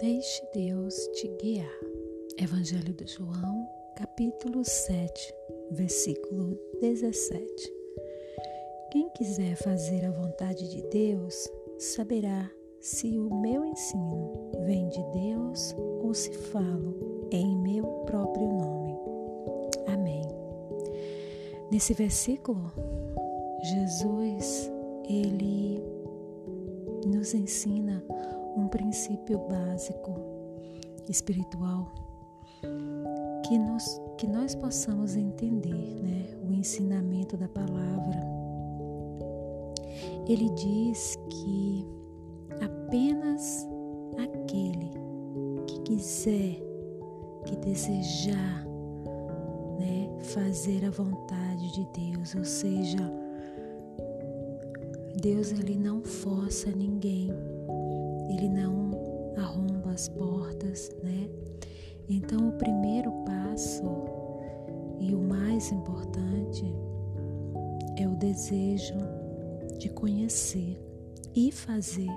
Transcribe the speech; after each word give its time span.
Deixe 0.00 0.46
Deus 0.52 0.94
te 1.14 1.26
guiar. 1.40 1.80
Evangelho 2.36 2.92
de 2.92 3.06
João, 3.06 3.66
capítulo 3.96 4.62
7, 4.62 5.34
versículo 5.70 6.58
17. 6.82 7.72
Quem 8.92 9.08
quiser 9.10 9.56
fazer 9.56 10.04
a 10.04 10.10
vontade 10.10 10.68
de 10.68 10.82
Deus 10.88 11.48
saberá 11.78 12.50
se 12.78 13.18
o 13.18 13.40
meu 13.40 13.64
ensino 13.64 14.50
vem 14.66 14.86
de 14.90 15.02
Deus 15.12 15.74
ou 16.02 16.12
se 16.12 16.32
falo 16.32 17.28
em 17.30 17.56
meu 17.56 17.84
próprio 18.04 18.48
nome. 18.48 18.98
Amém. 19.86 20.28
Nesse 21.70 21.94
versículo, 21.94 22.70
Jesus, 23.62 24.70
ele 25.08 25.82
nos 27.06 27.32
ensina 27.32 28.04
um 28.56 28.68
princípio 28.68 29.38
básico 29.48 30.14
espiritual 31.08 31.92
que 33.46 33.58
nós, 33.58 34.00
que 34.16 34.26
nós 34.26 34.54
possamos 34.54 35.14
entender 35.14 35.94
né, 36.02 36.26
o 36.42 36.52
ensinamento 36.52 37.36
da 37.36 37.48
palavra. 37.48 38.20
Ele 40.26 40.50
diz 40.50 41.16
que 41.30 41.86
apenas 42.60 43.68
aquele 44.18 44.90
que 45.66 45.80
quiser, 45.82 46.60
que 47.44 47.56
desejar 47.56 48.66
né, 49.78 50.08
fazer 50.22 50.84
a 50.84 50.90
vontade 50.90 51.72
de 51.72 51.86
Deus, 51.92 52.34
ou 52.34 52.44
seja, 52.44 52.98
Deus 55.20 55.52
ele 55.52 55.76
não 55.76 56.02
força 56.02 56.70
ninguém 56.70 57.30
ele 58.36 58.48
não 58.50 58.90
arromba 59.38 59.90
as 59.92 60.08
portas, 60.10 60.90
né? 61.02 61.28
Então, 62.08 62.50
o 62.50 62.52
primeiro 62.52 63.10
passo 63.24 63.82
e 65.00 65.14
o 65.14 65.18
mais 65.18 65.72
importante 65.72 66.64
é 67.96 68.06
o 68.06 68.14
desejo 68.14 68.94
de 69.78 69.88
conhecer 69.88 70.78
e 71.34 71.50
fazer 71.50 72.10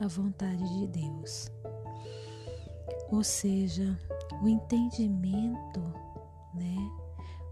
a 0.00 0.06
vontade 0.06 0.62
de 0.78 0.86
Deus. 0.86 1.50
Ou 3.10 3.24
seja, 3.24 3.98
o 4.42 4.48
entendimento, 4.48 5.80
né? 6.54 6.76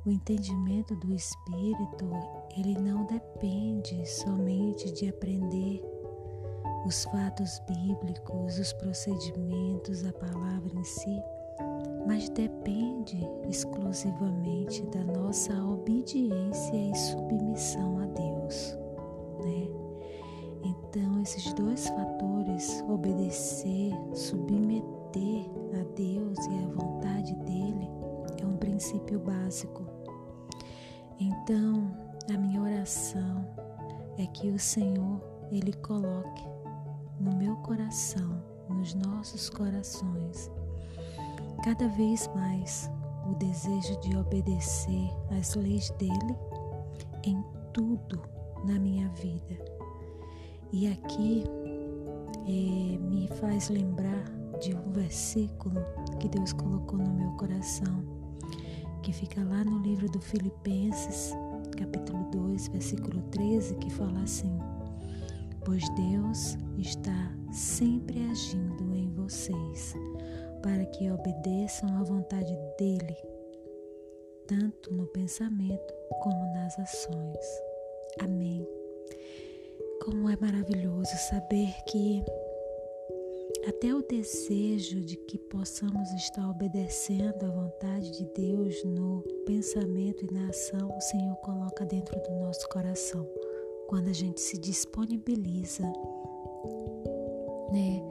O 0.06 0.10
entendimento 0.10 0.94
do 0.96 1.14
Espírito, 1.14 2.10
ele 2.56 2.78
não 2.78 3.06
depende 3.06 4.06
somente 4.06 4.92
de 4.92 5.08
aprender 5.08 5.82
os 6.84 7.04
fatos 7.04 7.62
bíblicos, 7.66 8.58
os 8.58 8.72
procedimentos, 8.74 10.04
a 10.04 10.12
palavra 10.12 10.70
em 10.74 10.84
si, 10.84 11.22
mas 12.06 12.28
depende 12.28 13.26
exclusivamente 13.48 14.82
da 14.86 15.02
nossa 15.04 15.54
obediência 15.64 16.76
e 16.76 16.94
submissão 16.94 18.00
a 18.00 18.06
Deus, 18.06 18.78
né? 19.42 19.68
Então, 20.62 21.22
esses 21.22 21.52
dois 21.54 21.88
fatores, 21.88 22.84
obedecer, 22.88 23.92
submeter 24.12 25.48
a 25.80 25.84
Deus 25.96 26.38
e 26.46 26.64
a 26.64 26.68
vontade 26.68 27.34
dele, 27.36 27.88
é 28.42 28.46
um 28.46 28.56
princípio 28.56 29.18
básico. 29.18 29.86
Então, 31.18 31.90
a 32.32 32.36
minha 32.36 32.60
oração 32.60 33.46
é 34.18 34.26
que 34.26 34.50
o 34.50 34.58
Senhor 34.58 35.20
ele 35.50 35.72
coloque 35.72 36.53
no 37.24 37.34
meu 37.34 37.56
coração, 37.56 38.42
nos 38.68 38.94
nossos 38.94 39.48
corações, 39.48 40.50
cada 41.64 41.88
vez 41.88 42.28
mais 42.36 42.90
o 43.26 43.34
desejo 43.36 43.98
de 44.00 44.14
obedecer 44.14 45.10
às 45.38 45.54
leis 45.54 45.88
dele 45.92 46.36
em 47.22 47.42
tudo 47.72 48.20
na 48.66 48.78
minha 48.78 49.08
vida. 49.08 49.58
E 50.70 50.86
aqui 50.86 51.44
é, 52.46 52.98
me 52.98 53.26
faz 53.40 53.70
lembrar 53.70 54.24
de 54.60 54.74
um 54.74 54.92
versículo 54.92 55.80
que 56.20 56.28
Deus 56.28 56.52
colocou 56.52 56.98
no 56.98 57.14
meu 57.14 57.30
coração, 57.32 58.04
que 59.02 59.12
fica 59.12 59.42
lá 59.42 59.64
no 59.64 59.78
livro 59.78 60.10
do 60.10 60.20
Filipenses, 60.20 61.34
capítulo 61.78 62.24
2, 62.30 62.68
versículo 62.68 63.22
13, 63.30 63.76
que 63.76 63.88
fala 63.88 64.20
assim: 64.20 64.58
pois 65.64 65.82
Deus 65.90 66.56
está 66.78 67.32
sempre 67.52 68.18
agindo 68.30 68.94
em 68.94 69.08
vocês 69.14 69.94
para 70.62 70.84
que 70.86 71.10
obedeçam 71.10 71.88
à 71.96 72.02
vontade 72.02 72.56
dele, 72.78 73.16
tanto 74.46 74.92
no 74.92 75.06
pensamento 75.06 75.94
como 76.22 76.54
nas 76.54 76.78
ações. 76.78 77.46
Amém. 78.20 78.66
Como 80.02 80.28
é 80.28 80.36
maravilhoso 80.36 81.16
saber 81.30 81.72
que 81.86 82.22
até 83.66 83.94
o 83.94 84.02
desejo 84.02 85.00
de 85.00 85.16
que 85.16 85.38
possamos 85.38 86.12
estar 86.12 86.48
obedecendo 86.50 87.46
à 87.46 87.50
vontade 87.50 88.10
de 88.10 88.24
Deus 88.34 88.84
no 88.84 89.22
pensamento 89.46 90.24
e 90.26 90.34
na 90.34 90.48
ação, 90.48 90.94
o 90.94 91.00
Senhor 91.00 91.36
coloca 91.36 91.86
dentro 91.86 92.20
do 92.22 92.30
nosso 92.40 92.68
coração 92.68 93.26
quando 93.94 94.08
a 94.08 94.12
gente 94.12 94.40
se 94.40 94.58
disponibiliza, 94.58 95.84
né? 97.70 98.02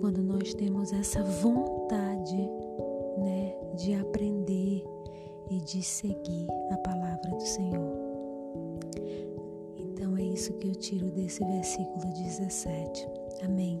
Quando 0.00 0.20
nós 0.20 0.52
temos 0.52 0.92
essa 0.92 1.22
vontade, 1.22 2.36
né, 3.16 3.54
de 3.76 3.94
aprender 3.94 4.82
e 5.48 5.60
de 5.60 5.80
seguir 5.80 6.48
a 6.72 6.76
palavra 6.78 7.30
do 7.30 7.40
Senhor. 7.40 7.96
Então 9.78 10.16
é 10.16 10.24
isso 10.24 10.52
que 10.54 10.66
eu 10.66 10.74
tiro 10.74 11.08
desse 11.12 11.44
versículo 11.44 12.12
17. 12.12 13.08
Amém. 13.44 13.80